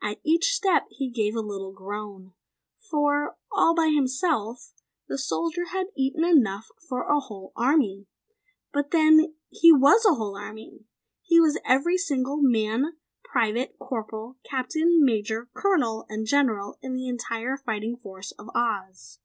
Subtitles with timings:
[0.00, 2.32] At each step he gave a little groan,
[2.78, 4.72] for all by himself
[5.08, 8.06] the soldier had eaten enough for a whole army.
[8.72, 10.84] But then, he was a whole army;
[11.24, 17.56] he was every single man, private, corporal, captain, major, colonel and general in the entire
[17.56, 19.18] fighting force of Oz.